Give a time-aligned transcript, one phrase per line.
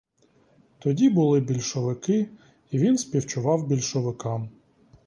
[0.79, 2.29] Тоді були більшовики,
[2.71, 4.49] і він співчував більшовикам.